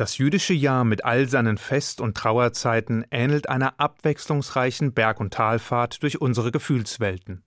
Das 0.00 0.16
jüdische 0.16 0.54
Jahr 0.54 0.84
mit 0.84 1.04
all 1.04 1.28
seinen 1.28 1.58
Fest- 1.58 2.00
und 2.00 2.16
Trauerzeiten 2.16 3.04
ähnelt 3.10 3.50
einer 3.50 3.78
abwechslungsreichen 3.78 4.94
Berg- 4.94 5.20
und 5.20 5.34
Talfahrt 5.34 6.02
durch 6.02 6.22
unsere 6.22 6.50
Gefühlswelten. 6.50 7.42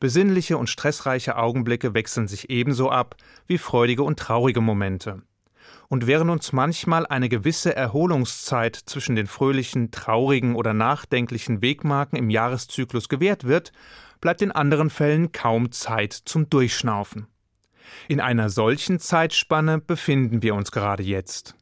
Besinnliche 0.00 0.58
und 0.58 0.68
stressreiche 0.68 1.36
Augenblicke 1.36 1.94
wechseln 1.94 2.26
sich 2.26 2.50
ebenso 2.50 2.90
ab 2.90 3.14
wie 3.46 3.56
freudige 3.56 4.02
und 4.02 4.18
traurige 4.18 4.60
Momente. 4.60 5.22
Und 5.86 6.08
während 6.08 6.28
uns 6.32 6.52
manchmal 6.52 7.06
eine 7.06 7.28
gewisse 7.28 7.76
Erholungszeit 7.76 8.74
zwischen 8.74 9.14
den 9.14 9.28
fröhlichen, 9.28 9.92
traurigen 9.92 10.56
oder 10.56 10.74
nachdenklichen 10.74 11.62
Wegmarken 11.62 12.18
im 12.18 12.30
Jahreszyklus 12.30 13.08
gewährt 13.08 13.44
wird, 13.44 13.70
bleibt 14.20 14.42
in 14.42 14.50
anderen 14.50 14.90
Fällen 14.90 15.30
kaum 15.30 15.70
Zeit 15.70 16.14
zum 16.14 16.50
Durchschnaufen. 16.50 17.28
In 18.08 18.20
einer 18.20 18.50
solchen 18.50 18.98
Zeitspanne 18.98 19.78
befinden 19.78 20.42
wir 20.42 20.56
uns 20.56 20.72
gerade 20.72 21.04
jetzt. 21.04 21.54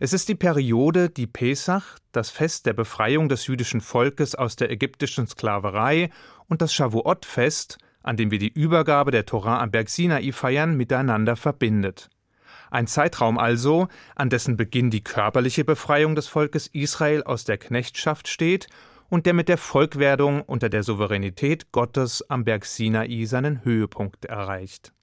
Es 0.00 0.12
ist 0.12 0.28
die 0.28 0.34
Periode, 0.34 1.10
die 1.10 1.26
Pesach, 1.26 1.98
das 2.12 2.30
Fest 2.30 2.66
der 2.66 2.72
Befreiung 2.72 3.28
des 3.28 3.46
jüdischen 3.46 3.80
Volkes 3.80 4.34
aus 4.34 4.56
der 4.56 4.70
ägyptischen 4.70 5.26
Sklaverei, 5.26 6.10
und 6.48 6.60
das 6.60 6.74
Shavuot-Fest, 6.74 7.78
an 8.02 8.16
dem 8.16 8.30
wir 8.30 8.38
die 8.38 8.52
Übergabe 8.52 9.10
der 9.10 9.26
Torah 9.26 9.60
am 9.60 9.70
Berg 9.70 9.88
Sinai 9.88 10.32
feiern, 10.32 10.76
miteinander 10.76 11.36
verbindet. 11.36 12.10
Ein 12.70 12.86
Zeitraum 12.86 13.38
also, 13.38 13.88
an 14.16 14.30
dessen 14.30 14.56
Beginn 14.56 14.90
die 14.90 15.04
körperliche 15.04 15.64
Befreiung 15.64 16.14
des 16.14 16.26
Volkes 16.26 16.66
Israel 16.68 17.22
aus 17.22 17.44
der 17.44 17.58
Knechtschaft 17.58 18.28
steht 18.28 18.66
und 19.10 19.26
der 19.26 19.34
mit 19.34 19.48
der 19.48 19.58
Volkwerdung 19.58 20.40
unter 20.42 20.70
der 20.70 20.82
Souveränität 20.82 21.70
Gottes 21.70 22.24
am 22.30 22.44
Berg 22.44 22.64
Sinai 22.64 23.24
seinen 23.26 23.62
Höhepunkt 23.62 24.24
erreicht. 24.24 24.94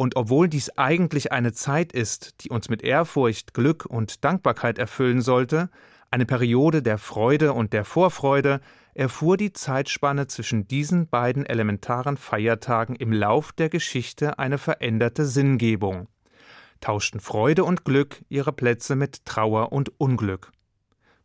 Und 0.00 0.16
obwohl 0.16 0.48
dies 0.48 0.70
eigentlich 0.78 1.30
eine 1.30 1.52
Zeit 1.52 1.92
ist, 1.92 2.40
die 2.40 2.48
uns 2.48 2.70
mit 2.70 2.80
Ehrfurcht, 2.80 3.52
Glück 3.52 3.84
und 3.84 4.24
Dankbarkeit 4.24 4.78
erfüllen 4.78 5.20
sollte, 5.20 5.68
eine 6.10 6.24
Periode 6.24 6.80
der 6.80 6.96
Freude 6.96 7.52
und 7.52 7.74
der 7.74 7.84
Vorfreude, 7.84 8.62
erfuhr 8.94 9.36
die 9.36 9.52
Zeitspanne 9.52 10.26
zwischen 10.26 10.66
diesen 10.66 11.06
beiden 11.06 11.44
elementaren 11.44 12.16
Feiertagen 12.16 12.96
im 12.96 13.12
Lauf 13.12 13.52
der 13.52 13.68
Geschichte 13.68 14.38
eine 14.38 14.56
veränderte 14.56 15.26
Sinngebung, 15.26 16.08
tauschten 16.80 17.20
Freude 17.20 17.64
und 17.64 17.84
Glück 17.84 18.24
ihre 18.30 18.54
Plätze 18.54 18.96
mit 18.96 19.26
Trauer 19.26 19.70
und 19.70 20.00
Unglück. 20.00 20.50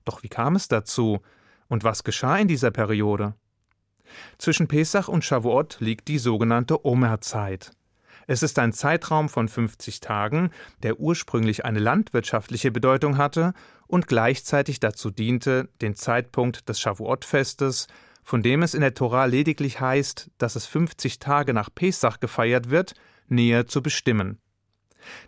Doch 0.03 0.21
wie 0.21 0.27
kam 0.27 0.57
es 0.57 0.67
dazu, 0.67 1.21
und 1.69 1.85
was 1.85 2.03
geschah 2.03 2.37
in 2.39 2.49
dieser 2.49 2.71
Periode? 2.71 3.35
Zwischen 4.37 4.67
Pesach 4.67 5.07
und 5.07 5.23
Shavuot 5.23 5.77
liegt 5.79 6.09
die 6.09 6.17
sogenannte 6.17 6.85
Omerzeit. 6.85 7.71
Es 8.27 8.41
ist 8.41 8.57
ein 8.57 8.73
Zeitraum 8.73 9.29
von 9.29 9.47
50 9.47 9.99
Tagen, 9.99 10.49
der 10.83 10.99
ursprünglich 10.99 11.63
eine 11.65 11.79
landwirtschaftliche 11.79 12.71
Bedeutung 12.71 13.17
hatte 13.17 13.53
und 13.87 14.07
gleichzeitig 14.07 14.79
dazu 14.79 15.11
diente, 15.11 15.69
den 15.81 15.95
Zeitpunkt 15.95 16.67
des 16.67 16.79
Shavuot-Festes, 16.79 17.87
von 18.23 18.41
dem 18.41 18.63
es 18.63 18.73
in 18.73 18.81
der 18.81 18.95
Tora 18.95 19.25
lediglich 19.25 19.79
heißt, 19.79 20.31
dass 20.39 20.55
es 20.55 20.65
50 20.65 21.19
Tage 21.19 21.53
nach 21.53 21.69
Pesach 21.73 22.19
gefeiert 22.19 22.71
wird, 22.71 22.95
näher 23.27 23.67
zu 23.67 23.83
bestimmen. 23.83 24.39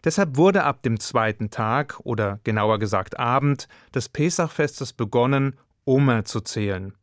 Deshalb 0.04 0.38
wurde 0.38 0.64
ab 0.64 0.82
dem 0.82 1.00
zweiten 1.00 1.52
Tag 1.52 2.00
oder 2.04 2.40
genauer 2.44 2.80
gesagt 2.80 3.20
Abend 3.20 3.68
des 3.94 4.10
Pesachfestes 4.10 4.94
begonnen, 4.94 5.56
Omer 5.86 6.26
zu 6.26 6.42
zählen. 6.42 6.94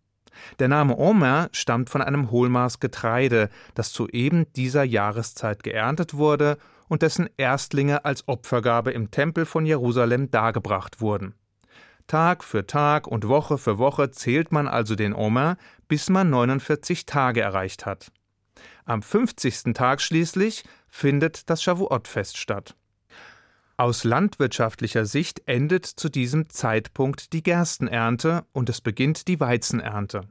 Der 0.59 0.69
Name 0.69 0.97
Omer 0.97 1.49
stammt 1.53 1.91
von 1.91 2.03
einem 2.03 2.31
Hohlmaß 2.31 2.81
Getreide, 2.81 3.51
das 3.75 3.93
zu 3.93 4.09
eben 4.09 4.53
dieser 4.55 4.85
Jahreszeit 4.85 5.63
geerntet 5.63 6.15
wurde 6.15 6.59
und 6.89 7.03
dessen 7.03 7.29
Erstlinge 7.37 8.05
als 8.05 8.29
Opfergabe 8.29 8.93
im 8.93 9.11
Tempel 9.11 9.47
von 9.47 9.67
Jerusalem 9.67 10.31
dargebracht 10.31 11.01
wurden. 11.01 11.35
Tag 12.07 12.45
für 12.45 12.67
Tag 12.67 13.07
und 13.07 13.29
Woche 13.29 13.57
für 13.57 13.79
Woche 13.79 14.11
zählt 14.11 14.53
man 14.53 14.69
also 14.69 14.95
den 14.95 15.15
Omer, 15.15 15.57
bis 15.89 16.11
man 16.11 16.29
49 16.31 17.07
Tage 17.07 17.41
erreicht 17.41 17.87
hat. 17.87 18.13
Am 18.85 19.03
50. 19.03 19.73
Tag 19.73 20.03
schließlich 20.03 20.65
findet 20.89 21.49
das 21.49 21.63
Shavuot-Fest 21.63 22.37
statt. 22.37 22.77
Aus 23.77 24.05
landwirtschaftlicher 24.05 25.05
Sicht 25.05 25.43
endet 25.47 25.85
zu 25.85 26.09
diesem 26.09 26.49
Zeitpunkt 26.49 27.33
die 27.33 27.43
Gerstenernte 27.43 28.45
und 28.53 28.69
es 28.69 28.81
beginnt 28.81 29.27
die 29.27 29.41
Weizenernte. 29.41 30.29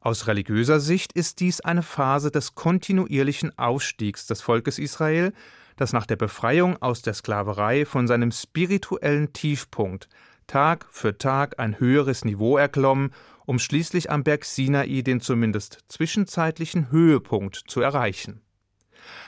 Aus 0.00 0.28
religiöser 0.28 0.78
Sicht 0.78 1.12
ist 1.12 1.40
dies 1.40 1.60
eine 1.60 1.82
Phase 1.82 2.30
des 2.30 2.54
kontinuierlichen 2.54 3.58
Aufstiegs 3.58 4.28
des 4.28 4.42
Volkes 4.42 4.78
Israel, 4.78 5.32
das 5.76 5.92
nach 5.92 6.06
der 6.06 6.14
Befreiung 6.14 6.80
aus 6.80 7.02
der 7.02 7.14
Sklaverei 7.14 7.84
von 7.84 8.06
seinem 8.06 8.30
spirituellen 8.30 9.32
Tiefpunkt 9.32 10.08
Tag 10.46 10.86
für 10.90 11.18
Tag 11.18 11.58
ein 11.58 11.80
höheres 11.80 12.24
Niveau 12.24 12.56
erklomm, 12.56 13.10
um 13.44 13.58
schließlich 13.58 14.10
am 14.10 14.22
Berg 14.22 14.44
Sinai 14.44 15.02
den 15.02 15.20
zumindest 15.20 15.80
zwischenzeitlichen 15.88 16.92
Höhepunkt 16.92 17.56
zu 17.66 17.80
erreichen. 17.80 18.40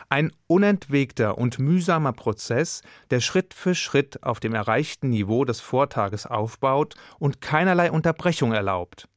Ein 0.09 0.33
unentwegter 0.47 1.39
und 1.39 1.59
mühsamer 1.59 2.13
Prozess, 2.13 2.83
der 3.11 3.21
Schritt 3.21 3.55
für 3.55 3.75
Schritt 3.75 4.23
auf 4.23 4.41
dem 4.41 4.55
erreichten 4.55 5.11
Niveau 5.11 5.45
des 5.45 5.61
Vortages 5.61 6.27
aufbaut 6.27 6.95
und 7.19 7.41
keinerlei 7.41 7.91
Unterbrechung 7.91 8.53
erlaubt. 8.53 9.09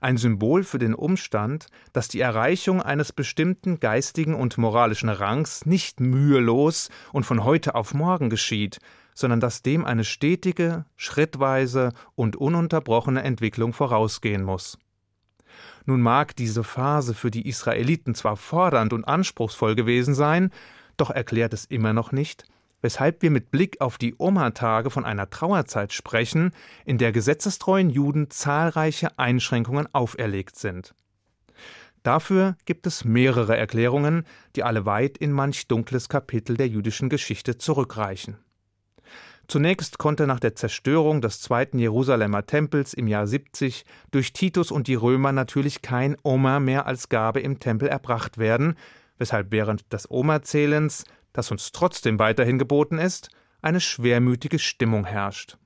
Ein 0.00 0.16
Symbol 0.16 0.64
für 0.64 0.78
den 0.78 0.94
Umstand, 0.94 1.66
dass 1.92 2.08
die 2.08 2.20
Erreichung 2.20 2.82
eines 2.82 3.12
bestimmten 3.12 3.80
geistigen 3.80 4.34
und 4.34 4.58
moralischen 4.58 5.08
Rangs 5.08 5.66
nicht 5.66 6.00
mühelos 6.00 6.90
und 7.12 7.24
von 7.24 7.44
heute 7.44 7.74
auf 7.74 7.94
morgen 7.94 8.30
geschieht, 8.30 8.78
sondern 9.14 9.40
dass 9.40 9.62
dem 9.62 9.84
eine 9.84 10.04
stetige, 10.04 10.84
schrittweise 10.96 11.92
und 12.14 12.36
ununterbrochene 12.36 13.22
Entwicklung 13.22 13.72
vorausgehen 13.72 14.42
muss. 14.42 14.78
Nun 15.84 16.00
mag 16.00 16.36
diese 16.36 16.64
Phase 16.64 17.14
für 17.14 17.30
die 17.30 17.48
Israeliten 17.48 18.14
zwar 18.14 18.36
fordernd 18.36 18.92
und 18.92 19.04
anspruchsvoll 19.04 19.74
gewesen 19.74 20.14
sein, 20.14 20.50
doch 20.96 21.10
erklärt 21.10 21.52
es 21.52 21.64
immer 21.64 21.92
noch 21.92 22.12
nicht, 22.12 22.44
weshalb 22.82 23.22
wir 23.22 23.30
mit 23.30 23.50
Blick 23.50 23.80
auf 23.80 23.98
die 23.98 24.14
Oma-Tage 24.18 24.90
von 24.90 25.04
einer 25.04 25.30
Trauerzeit 25.30 25.92
sprechen, 25.92 26.52
in 26.84 26.98
der 26.98 27.12
gesetzestreuen 27.12 27.90
Juden 27.90 28.30
zahlreiche 28.30 29.18
Einschränkungen 29.18 29.92
auferlegt 29.92 30.56
sind. 30.56 30.94
Dafür 32.02 32.56
gibt 32.64 32.86
es 32.86 33.04
mehrere 33.04 33.56
Erklärungen, 33.56 34.26
die 34.56 34.64
alle 34.64 34.86
weit 34.86 35.18
in 35.18 35.32
manch 35.32 35.68
dunkles 35.68 36.08
Kapitel 36.08 36.56
der 36.56 36.68
jüdischen 36.68 37.08
Geschichte 37.08 37.58
zurückreichen. 37.58 38.36
Zunächst 39.48 39.98
konnte 39.98 40.26
nach 40.26 40.40
der 40.40 40.54
Zerstörung 40.54 41.20
des 41.20 41.40
zweiten 41.40 41.78
Jerusalemer 41.78 42.46
Tempels 42.46 42.94
im 42.94 43.06
Jahr 43.06 43.26
70 43.26 43.84
durch 44.10 44.32
Titus 44.32 44.70
und 44.70 44.86
die 44.86 44.94
Römer 44.94 45.32
natürlich 45.32 45.82
kein 45.82 46.16
Omer 46.22 46.60
mehr 46.60 46.86
als 46.86 47.08
Gabe 47.08 47.40
im 47.40 47.58
Tempel 47.58 47.88
erbracht 47.88 48.38
werden, 48.38 48.76
weshalb 49.18 49.50
während 49.50 49.92
des 49.92 50.10
Omerzählens, 50.10 51.04
das 51.32 51.50
uns 51.50 51.72
trotzdem 51.72 52.18
weiterhin 52.18 52.58
geboten 52.58 52.98
ist, 52.98 53.30
eine 53.60 53.80
schwermütige 53.80 54.58
Stimmung 54.58 55.04
herrscht. 55.04 55.58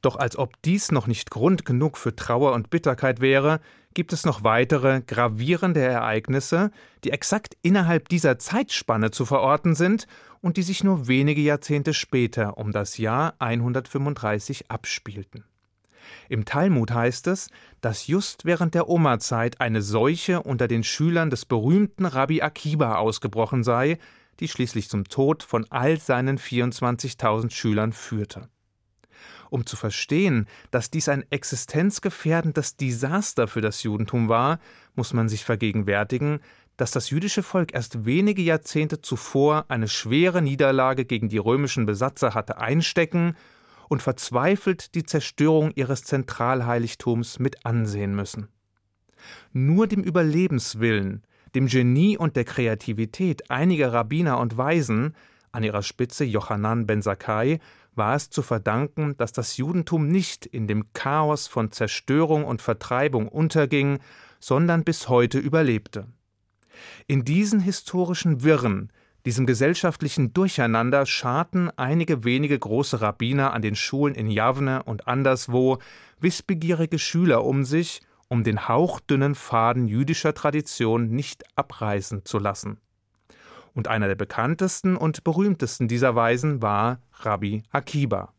Doch 0.00 0.16
als 0.16 0.36
ob 0.38 0.60
dies 0.62 0.92
noch 0.92 1.06
nicht 1.06 1.30
Grund 1.30 1.64
genug 1.64 1.98
für 1.98 2.14
Trauer 2.14 2.52
und 2.52 2.70
Bitterkeit 2.70 3.20
wäre, 3.20 3.60
gibt 3.98 4.12
es 4.12 4.24
noch 4.24 4.44
weitere 4.44 5.00
gravierende 5.00 5.80
Ereignisse, 5.80 6.70
die 7.02 7.10
exakt 7.10 7.56
innerhalb 7.62 8.08
dieser 8.08 8.38
Zeitspanne 8.38 9.10
zu 9.10 9.26
verorten 9.26 9.74
sind 9.74 10.06
und 10.40 10.56
die 10.56 10.62
sich 10.62 10.84
nur 10.84 11.08
wenige 11.08 11.40
Jahrzehnte 11.40 11.92
später 11.92 12.58
um 12.58 12.70
das 12.70 12.98
Jahr 12.98 13.34
135 13.40 14.70
abspielten. 14.70 15.42
Im 16.28 16.44
Talmud 16.44 16.92
heißt 16.92 17.26
es, 17.26 17.50
dass 17.80 18.06
just 18.06 18.44
während 18.44 18.76
der 18.76 18.88
Oma-Zeit 18.88 19.60
eine 19.60 19.82
Seuche 19.82 20.44
unter 20.44 20.68
den 20.68 20.84
Schülern 20.84 21.28
des 21.28 21.44
berühmten 21.44 22.06
Rabbi 22.06 22.40
Akiba 22.40 22.98
ausgebrochen 22.98 23.64
sei, 23.64 23.98
die 24.38 24.46
schließlich 24.46 24.88
zum 24.88 25.08
Tod 25.08 25.42
von 25.42 25.66
all 25.70 25.98
seinen 25.98 26.38
24.000 26.38 27.50
Schülern 27.50 27.92
führte. 27.92 28.48
Um 29.50 29.66
zu 29.66 29.76
verstehen, 29.76 30.46
dass 30.70 30.90
dies 30.90 31.08
ein 31.08 31.24
existenzgefährdendes 31.30 32.76
Desaster 32.76 33.48
für 33.48 33.60
das 33.60 33.82
Judentum 33.82 34.28
war, 34.28 34.58
muss 34.94 35.12
man 35.12 35.28
sich 35.28 35.44
vergegenwärtigen, 35.44 36.40
dass 36.76 36.90
das 36.92 37.10
jüdische 37.10 37.42
Volk 37.42 37.74
erst 37.74 38.04
wenige 38.04 38.42
Jahrzehnte 38.42 39.00
zuvor 39.02 39.64
eine 39.68 39.88
schwere 39.88 40.42
Niederlage 40.42 41.04
gegen 41.04 41.28
die 41.28 41.38
römischen 41.38 41.86
Besatzer 41.86 42.34
hatte 42.34 42.58
einstecken 42.58 43.36
und 43.88 44.02
verzweifelt 44.02 44.94
die 44.94 45.02
Zerstörung 45.02 45.72
ihres 45.74 46.04
Zentralheiligtums 46.04 47.38
mit 47.38 47.66
ansehen 47.66 48.14
müssen. 48.14 48.48
Nur 49.52 49.86
dem 49.86 50.02
Überlebenswillen, 50.04 51.24
dem 51.54 51.66
Genie 51.66 52.16
und 52.16 52.36
der 52.36 52.44
Kreativität 52.44 53.50
einiger 53.50 53.92
Rabbiner 53.92 54.38
und 54.38 54.56
Weisen, 54.56 55.16
an 55.50 55.64
ihrer 55.64 55.82
Spitze 55.82 56.24
Jochanan 56.24 56.86
ben 56.86 57.02
Zakkai, 57.02 57.58
war 57.98 58.14
es 58.14 58.30
zu 58.30 58.42
verdanken, 58.42 59.16
dass 59.18 59.32
das 59.32 59.56
Judentum 59.56 60.08
nicht 60.08 60.46
in 60.46 60.66
dem 60.66 60.92
Chaos 60.94 61.46
von 61.46 61.70
Zerstörung 61.72 62.44
und 62.44 62.62
Vertreibung 62.62 63.28
unterging, 63.28 63.98
sondern 64.40 64.84
bis 64.84 65.08
heute 65.08 65.38
überlebte. 65.38 66.06
In 67.06 67.24
diesen 67.24 67.60
historischen 67.60 68.42
Wirren 68.42 68.90
Diesem 69.26 69.44
gesellschaftlichen 69.46 70.32
Durcheinander 70.32 71.04
scharten 71.04 71.70
einige 71.76 72.24
wenige 72.24 72.58
große 72.58 73.02
Rabbiner 73.02 73.52
an 73.52 73.60
den 73.60 73.74
Schulen 73.74 74.14
in 74.14 74.30
Javne 74.30 74.84
und 74.84 75.06
anderswo 75.06 75.78
wissbegierige 76.20 76.98
Schüler 76.98 77.44
um 77.44 77.64
sich, 77.64 78.00
um 78.28 78.44
den 78.44 78.68
hauchdünnen 78.68 79.34
Faden 79.34 79.86
jüdischer 79.86 80.32
Tradition 80.34 81.10
nicht 81.10 81.44
abreißen 81.56 82.24
zu 82.24 82.38
lassen. 82.38 82.78
Und 83.78 83.86
einer 83.86 84.08
der 84.08 84.16
bekanntesten 84.16 84.96
und 84.96 85.22
berühmtesten 85.22 85.86
dieser 85.86 86.16
Weisen 86.16 86.60
war 86.62 86.98
Rabbi 87.20 87.62
Akiba. 87.70 88.34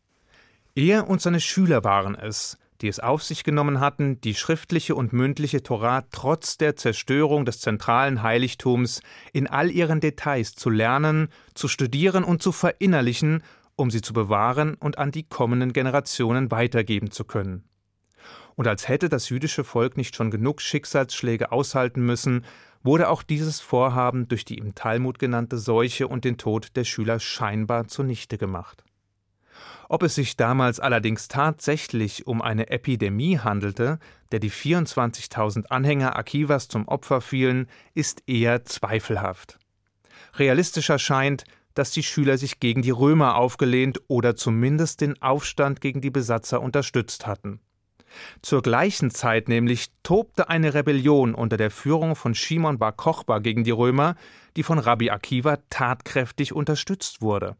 Er 0.74 1.08
und 1.08 1.22
seine 1.22 1.40
Schüler 1.40 1.82
waren 1.82 2.14
es, 2.14 2.58
die 2.82 2.88
es 2.88 3.00
auf 3.00 3.22
sich 3.22 3.42
genommen 3.42 3.80
hatten, 3.80 4.20
die 4.20 4.34
schriftliche 4.34 4.94
und 4.94 5.14
mündliche 5.14 5.62
Torah 5.62 6.04
trotz 6.10 6.58
der 6.58 6.76
Zerstörung 6.76 7.46
des 7.46 7.58
zentralen 7.58 8.22
Heiligtums 8.22 9.00
in 9.32 9.46
all 9.46 9.70
ihren 9.70 10.00
Details 10.00 10.56
zu 10.56 10.68
lernen, 10.68 11.28
zu 11.54 11.68
studieren 11.68 12.22
und 12.22 12.42
zu 12.42 12.52
verinnerlichen, 12.52 13.42
um 13.76 13.90
sie 13.90 14.02
zu 14.02 14.12
bewahren 14.12 14.74
und 14.74 14.98
an 14.98 15.10
die 15.10 15.22
kommenden 15.22 15.72
Generationen 15.72 16.50
weitergeben 16.50 17.10
zu 17.12 17.24
können. 17.24 17.64
Und 18.56 18.66
als 18.66 18.88
hätte 18.88 19.08
das 19.08 19.28
jüdische 19.28 19.64
Volk 19.64 19.96
nicht 19.96 20.16
schon 20.16 20.30
genug 20.30 20.60
Schicksalsschläge 20.60 21.52
aushalten 21.52 22.04
müssen, 22.04 22.44
wurde 22.82 23.08
auch 23.08 23.22
dieses 23.22 23.60
Vorhaben 23.60 24.28
durch 24.28 24.44
die 24.44 24.58
im 24.58 24.74
Talmud 24.74 25.18
genannte 25.18 25.58
Seuche 25.58 26.08
und 26.08 26.24
den 26.24 26.38
Tod 26.38 26.76
der 26.76 26.84
Schüler 26.84 27.20
scheinbar 27.20 27.88
zunichte 27.88 28.38
gemacht. 28.38 28.84
Ob 29.88 30.04
es 30.04 30.14
sich 30.14 30.36
damals 30.36 30.78
allerdings 30.78 31.26
tatsächlich 31.26 32.26
um 32.26 32.42
eine 32.42 32.70
Epidemie 32.70 33.38
handelte, 33.38 33.98
der 34.30 34.38
die 34.38 34.50
24.000 34.50 35.66
Anhänger 35.66 36.16
Akivas 36.16 36.68
zum 36.68 36.86
Opfer 36.86 37.20
fielen, 37.20 37.66
ist 37.92 38.22
eher 38.28 38.64
zweifelhaft. 38.64 39.58
Realistischer 40.34 40.98
scheint, 40.98 41.44
dass 41.74 41.90
die 41.90 42.02
Schüler 42.02 42.38
sich 42.38 42.60
gegen 42.60 42.82
die 42.82 42.90
Römer 42.90 43.36
aufgelehnt 43.36 44.00
oder 44.06 44.36
zumindest 44.36 45.00
den 45.00 45.20
Aufstand 45.20 45.80
gegen 45.80 46.00
die 46.00 46.10
Besatzer 46.10 46.62
unterstützt 46.62 47.26
hatten. 47.26 47.60
Zur 48.42 48.62
gleichen 48.62 49.10
Zeit 49.10 49.48
nämlich 49.48 49.90
tobte 50.02 50.48
eine 50.48 50.74
Rebellion 50.74 51.34
unter 51.34 51.56
der 51.56 51.70
Führung 51.70 52.16
von 52.16 52.34
Shimon 52.34 52.78
bar 52.78 52.92
Kochba 52.92 53.38
gegen 53.38 53.64
die 53.64 53.70
Römer, 53.70 54.16
die 54.56 54.62
von 54.62 54.78
Rabbi 54.78 55.10
Akiva 55.10 55.58
tatkräftig 55.70 56.52
unterstützt 56.52 57.22
wurde. 57.22 57.56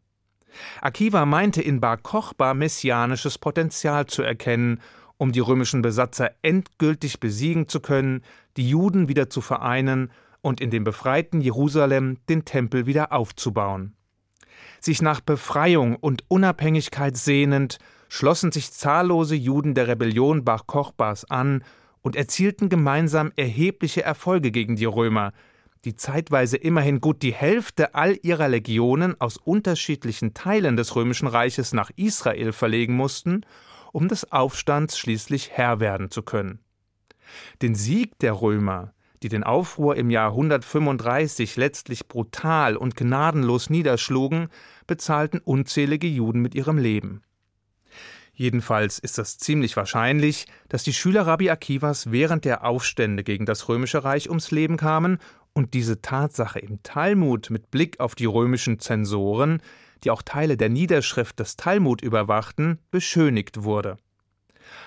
Akiva 0.81 1.25
meinte 1.25 1.61
in 1.61 1.79
Bar 1.79 1.97
Kochba 1.97 2.53
messianisches 2.53 3.37
Potenzial 3.37 4.05
zu 4.07 4.21
erkennen, 4.21 4.81
um 5.17 5.31
die 5.31 5.39
römischen 5.39 5.81
Besatzer 5.81 6.31
endgültig 6.41 7.19
besiegen 7.19 7.67
zu 7.67 7.79
können, 7.79 8.23
die 8.57 8.67
Juden 8.67 9.07
wieder 9.07 9.29
zu 9.29 9.39
vereinen 9.39 10.11
und 10.41 10.59
in 10.59 10.71
dem 10.71 10.83
befreiten 10.83 11.41
Jerusalem 11.41 12.17
den 12.27 12.43
Tempel 12.43 12.85
wieder 12.85 13.11
aufzubauen. 13.13 13.93
Sich 14.79 15.01
nach 15.01 15.21
Befreiung 15.21 15.95
und 15.95 16.23
Unabhängigkeit 16.27 17.15
sehnend, 17.15 17.77
schlossen 18.13 18.51
sich 18.51 18.73
zahllose 18.73 19.35
Juden 19.35 19.73
der 19.73 19.87
Rebellion 19.87 20.43
Bar 20.43 20.63
Kochbas 20.67 21.23
an 21.31 21.63
und 22.01 22.17
erzielten 22.17 22.67
gemeinsam 22.67 23.31
erhebliche 23.37 24.03
Erfolge 24.03 24.51
gegen 24.51 24.75
die 24.75 24.83
Römer, 24.83 25.31
die 25.85 25.95
zeitweise 25.95 26.57
immerhin 26.57 26.99
gut 26.99 27.21
die 27.21 27.31
Hälfte 27.31 27.95
all 27.95 28.19
ihrer 28.21 28.49
Legionen 28.49 29.19
aus 29.21 29.37
unterschiedlichen 29.37 30.33
Teilen 30.33 30.75
des 30.75 30.93
römischen 30.97 31.29
Reiches 31.29 31.71
nach 31.71 31.89
Israel 31.95 32.51
verlegen 32.51 32.97
mussten, 32.97 33.45
um 33.93 34.09
des 34.09 34.29
Aufstands 34.29 34.97
schließlich 34.97 35.51
Herr 35.51 35.79
werden 35.79 36.11
zu 36.11 36.21
können. 36.21 36.59
Den 37.61 37.75
Sieg 37.75 38.19
der 38.19 38.33
Römer, 38.33 38.93
die 39.23 39.29
den 39.29 39.45
Aufruhr 39.45 39.95
im 39.95 40.09
Jahr 40.09 40.31
135 40.31 41.55
letztlich 41.55 42.09
brutal 42.09 42.75
und 42.75 42.97
gnadenlos 42.97 43.69
niederschlugen, 43.69 44.49
bezahlten 44.85 45.39
unzählige 45.39 46.07
Juden 46.07 46.41
mit 46.41 46.55
ihrem 46.55 46.77
Leben. 46.77 47.21
Jedenfalls 48.41 48.97
ist 48.97 49.19
es 49.19 49.37
ziemlich 49.37 49.77
wahrscheinlich, 49.77 50.47
dass 50.67 50.81
die 50.81 50.93
Schüler 50.93 51.27
Rabbi 51.27 51.51
Akivas 51.51 52.11
während 52.11 52.43
der 52.43 52.65
Aufstände 52.65 53.23
gegen 53.23 53.45
das 53.45 53.69
römische 53.69 54.03
Reich 54.03 54.29
ums 54.29 54.49
Leben 54.49 54.77
kamen 54.77 55.19
und 55.53 55.75
diese 55.75 56.01
Tatsache 56.01 56.57
im 56.57 56.81
Talmud 56.81 57.51
mit 57.51 57.69
Blick 57.69 57.99
auf 57.99 58.15
die 58.15 58.25
römischen 58.25 58.79
Zensoren, 58.79 59.61
die 60.03 60.09
auch 60.09 60.23
Teile 60.23 60.57
der 60.57 60.69
Niederschrift 60.69 61.39
des 61.39 61.55
Talmud 61.55 62.01
überwachten, 62.01 62.79
beschönigt 62.89 63.61
wurde. 63.61 63.97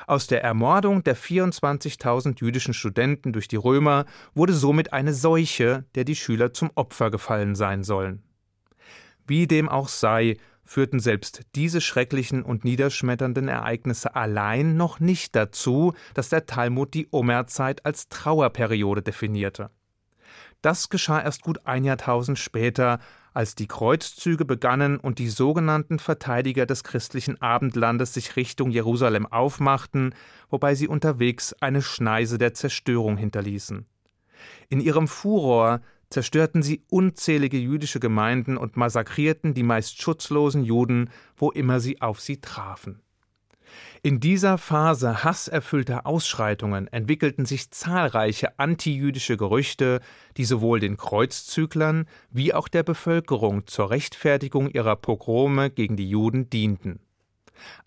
Aus 0.09 0.27
der 0.27 0.43
Ermordung 0.43 1.05
der 1.05 1.17
24.000 1.17 2.41
jüdischen 2.41 2.75
Studenten 2.75 3.33
durch 3.33 3.47
die 3.47 3.55
Römer 3.55 4.05
wurde 4.35 4.53
somit 4.53 4.93
eine 4.93 5.15
Seuche, 5.15 5.85
der 5.95 6.03
die 6.03 6.17
Schüler 6.17 6.53
zum 6.55 6.73
Opfer 6.75 7.13
gefallen 7.13 7.55
sein 7.55 7.85
sollen. 7.85 8.25
Wie 9.29 9.47
dem 9.47 9.69
auch 9.69 9.87
sei, 9.87 10.39
führten 10.65 11.01
selbst 11.01 11.43
diese 11.55 11.81
schrecklichen 11.81 12.43
und 12.43 12.65
niederschmetternden 12.65 13.49
Ereignisse 13.49 14.15
allein 14.17 14.77
noch 14.77 15.01
nicht 15.01 15.37
dazu, 15.37 15.95
dass 16.15 16.29
der 16.29 16.47
Talmud 16.47 16.95
die 16.95 17.09
Omerzeit 17.11 17.85
als 17.85 18.09
Trauerperiode 18.09 19.03
definierte. 19.03 19.71
Das 20.63 20.89
geschah 20.89 21.21
erst 21.21 21.43
gut 21.43 21.67
ein 21.67 21.85
Jahrtausend 21.85 22.39
später, 22.39 22.99
als 23.35 23.55
die 23.55 23.67
Kreuzzüge 23.67 24.45
begannen 24.45 24.99
und 24.99 25.19
die 25.19 25.29
sogenannten 25.29 25.99
Verteidiger 25.99 26.65
des 26.65 26.85
christlichen 26.85 27.43
Abendlandes 27.43 28.15
sich 28.15 28.37
Richtung 28.37 28.71
Jerusalem 28.71 29.27
aufmachten, 29.27 30.15
wobei 30.49 30.75
sie 30.75 30.89
unterwegs 30.89 31.53
eine 31.61 31.83
Schneise 31.83 32.39
der 32.39 32.55
Zerstörung 32.55 33.17
hinterließen. 33.17 33.87
In 34.69 34.81
ihrem 34.81 35.09
Furor 35.09 35.81
zerstörten 36.11 36.63
sie 36.63 36.83
unzählige 36.91 37.59
jüdische 37.59 38.01
Gemeinden 38.01 38.57
und 38.57 38.77
massakrierten 38.77 39.55
die 39.55 39.63
meist 39.63 40.01
schutzlosen 40.01 40.65
Juden, 40.65 41.11
wo 41.37 41.51
immer 41.51 41.81
sie 41.81 42.01
auf 42.01 42.21
sie 42.21 42.41
trafen. 42.41 43.01
In 44.03 44.21
dieser 44.21 44.59
Phase 44.59 45.25
hasserfüllter 45.25 46.07
Ausschreitungen 46.07 46.89
entwickelten 46.89 47.47
sich 47.47 47.71
zahlreiche 47.71 48.59
antijüdische 48.59 49.37
Gerüchte, 49.37 50.01
die 50.37 50.45
sowohl 50.45 50.79
den 50.79 50.97
Kreuzzüglern 50.97 52.07
wie 52.31 52.53
auch 52.53 52.69
der 52.69 52.83
Bevölkerung 52.83 53.67
zur 53.67 53.91
Rechtfertigung 53.91 54.69
ihrer 54.69 54.97
Pogrome 54.97 55.71
gegen 55.71 55.97
die 55.97 56.09
Juden 56.09 56.51
dienten. 56.51 57.01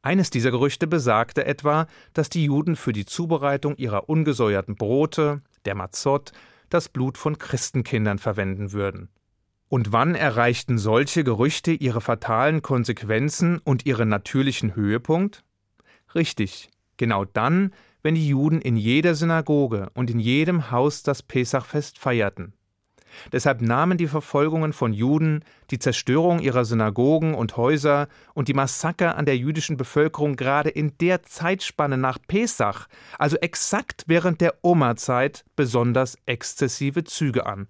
Eines 0.01 0.29
dieser 0.29 0.51
Gerüchte 0.51 0.87
besagte 0.87 1.45
etwa, 1.45 1.87
dass 2.13 2.29
die 2.29 2.45
Juden 2.45 2.75
für 2.75 2.93
die 2.93 3.05
Zubereitung 3.05 3.75
ihrer 3.75 4.09
ungesäuerten 4.09 4.75
Brote, 4.75 5.41
der 5.65 5.75
Mazot, 5.75 6.31
das 6.69 6.89
Blut 6.89 7.17
von 7.17 7.37
Christenkindern 7.37 8.19
verwenden 8.19 8.71
würden. 8.71 9.09
Und 9.69 9.91
wann 9.91 10.15
erreichten 10.15 10.77
solche 10.77 11.23
Gerüchte 11.23 11.71
ihre 11.71 11.99
fatalen 12.01 12.61
Konsequenzen 12.61 13.59
und 13.59 13.85
ihren 13.85 14.07
natürlichen 14.09 14.75
Höhepunkt? 14.75 15.43
Richtig, 16.15 16.69
genau 16.95 17.25
dann, 17.25 17.73
wenn 18.01 18.15
die 18.15 18.27
Juden 18.27 18.61
in 18.61 18.77
jeder 18.77 19.15
Synagoge 19.15 19.89
und 19.93 20.09
in 20.09 20.19
jedem 20.19 20.71
Haus 20.71 21.03
das 21.03 21.21
Pesachfest 21.21 21.99
feierten. 21.99 22.53
Deshalb 23.31 23.61
nahmen 23.61 23.97
die 23.97 24.07
Verfolgungen 24.07 24.73
von 24.73 24.93
Juden, 24.93 25.43
die 25.71 25.79
Zerstörung 25.79 26.39
ihrer 26.39 26.65
Synagogen 26.65 27.33
und 27.33 27.57
Häuser 27.57 28.07
und 28.33 28.47
die 28.47 28.53
Massaker 28.53 29.17
an 29.17 29.25
der 29.25 29.37
jüdischen 29.37 29.77
Bevölkerung 29.77 30.35
gerade 30.35 30.69
in 30.69 30.97
der 30.99 31.23
Zeitspanne 31.23 31.97
nach 31.97 32.19
Pesach, 32.27 32.87
also 33.17 33.37
exakt 33.37 34.03
während 34.07 34.41
der 34.41 34.55
Oma-Zeit, 34.61 35.45
besonders 35.55 36.17
exzessive 36.25 37.03
Züge 37.03 37.45
an. 37.45 37.67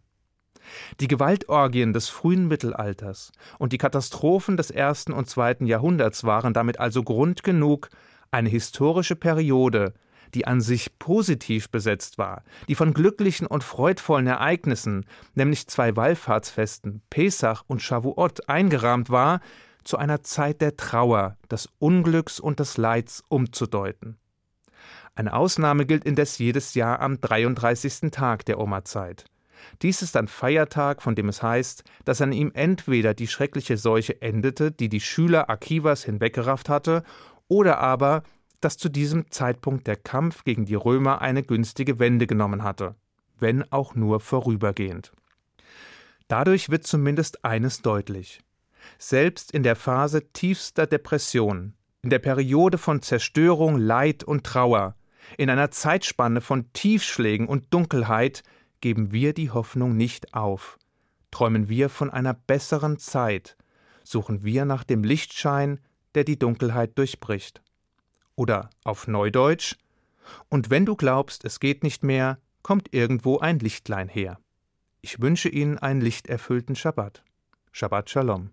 Die 0.99 1.07
Gewaltorgien 1.07 1.93
des 1.93 2.09
frühen 2.09 2.47
Mittelalters 2.47 3.31
und 3.57 3.73
die 3.73 3.77
Katastrophen 3.77 4.57
des 4.57 4.69
ersten 4.69 5.13
und 5.13 5.29
zweiten 5.29 5.65
Jahrhunderts 5.65 6.23
waren 6.23 6.53
damit 6.53 6.79
also 6.79 7.03
Grund 7.03 7.43
genug, 7.43 7.89
eine 8.31 8.49
historische 8.49 9.15
Periode, 9.15 9.93
die 10.33 10.47
an 10.47 10.61
sich 10.61 10.97
positiv 10.99 11.69
besetzt 11.69 12.17
war, 12.17 12.43
die 12.67 12.75
von 12.75 12.93
glücklichen 12.93 13.47
und 13.47 13.63
freudvollen 13.63 14.27
Ereignissen, 14.27 15.05
nämlich 15.35 15.67
zwei 15.67 15.95
Wallfahrtsfesten, 15.95 17.01
Pesach 17.09 17.63
und 17.67 17.81
Shavuot, 17.81 18.49
eingerahmt 18.49 19.09
war, 19.09 19.39
zu 19.83 19.97
einer 19.97 20.21
Zeit 20.21 20.61
der 20.61 20.75
Trauer, 20.75 21.37
des 21.49 21.69
Unglücks 21.79 22.39
und 22.39 22.59
des 22.59 22.77
Leids 22.77 23.23
umzudeuten. 23.29 24.17
Eine 25.15 25.33
Ausnahme 25.33 25.85
gilt 25.85 26.05
indes 26.05 26.37
jedes 26.37 26.75
Jahr 26.75 26.99
am 26.99 27.19
33. 27.19 28.11
Tag 28.11 28.45
der 28.45 28.59
Oma-Zeit. 28.59 29.25
Dies 29.81 30.01
ist 30.01 30.15
ein 30.15 30.27
Feiertag, 30.27 31.01
von 31.01 31.15
dem 31.15 31.29
es 31.29 31.41
heißt, 31.41 31.83
dass 32.05 32.21
an 32.21 32.31
ihm 32.31 32.51
entweder 32.53 33.13
die 33.13 33.27
schreckliche 33.27 33.77
Seuche 33.77 34.21
endete, 34.21 34.71
die 34.71 34.89
die 34.89 34.99
Schüler 35.01 35.49
Akivas 35.49 36.03
hinweggerafft 36.03 36.69
hatte, 36.69 37.03
oder 37.47 37.79
aber, 37.79 38.23
dass 38.61 38.77
zu 38.77 38.89
diesem 38.89 39.29
Zeitpunkt 39.31 39.87
der 39.87 39.95
Kampf 39.95 40.43
gegen 40.43 40.65
die 40.65 40.75
Römer 40.75 41.21
eine 41.21 41.43
günstige 41.43 41.99
Wende 41.99 42.27
genommen 42.27 42.63
hatte, 42.63 42.95
wenn 43.39 43.71
auch 43.71 43.95
nur 43.95 44.19
vorübergehend. 44.19 45.11
Dadurch 46.27 46.69
wird 46.69 46.85
zumindest 46.85 47.45
eines 47.45 47.81
deutlich. 47.81 48.41
Selbst 48.97 49.51
in 49.51 49.63
der 49.63 49.75
Phase 49.75 50.31
tiefster 50.33 50.87
Depression, 50.87 51.73
in 52.01 52.09
der 52.09 52.19
Periode 52.19 52.77
von 52.77 53.01
Zerstörung, 53.01 53.77
Leid 53.77 54.23
und 54.23 54.43
Trauer, 54.43 54.95
in 55.37 55.49
einer 55.49 55.71
Zeitspanne 55.71 56.41
von 56.41 56.71
Tiefschlägen 56.73 57.47
und 57.47 57.73
Dunkelheit 57.73 58.43
geben 58.79 59.11
wir 59.11 59.33
die 59.33 59.51
Hoffnung 59.51 59.97
nicht 59.97 60.33
auf. 60.33 60.77
träumen 61.31 61.67
wir 61.67 61.89
von 61.89 62.09
einer 62.09 62.33
besseren 62.33 62.97
Zeit, 62.97 63.57
suchen 64.03 64.43
wir 64.43 64.63
nach 64.65 64.83
dem 64.83 65.03
Lichtschein, 65.03 65.79
der 66.15 66.23
die 66.23 66.39
Dunkelheit 66.39 66.97
durchbricht. 66.97 67.61
Oder 68.37 68.69
auf 68.83 69.07
Neudeutsch, 69.07 69.75
und 70.47 70.69
wenn 70.69 70.85
du 70.85 70.95
glaubst, 70.95 71.43
es 71.43 71.59
geht 71.59 71.83
nicht 71.83 72.03
mehr, 72.03 72.39
kommt 72.61 72.93
irgendwo 72.93 73.39
ein 73.39 73.59
Lichtlein 73.59 74.07
her. 74.07 74.39
Ich 75.01 75.21
wünsche 75.21 75.49
Ihnen 75.49 75.77
einen 75.77 76.01
lichterfüllten 76.01 76.75
Schabbat. 76.75 77.23
Shabbat 77.71 78.09
Shalom. 78.09 78.51